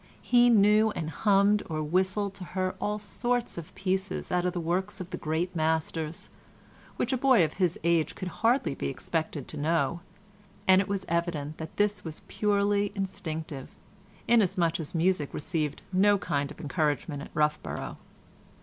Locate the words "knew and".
0.49-1.11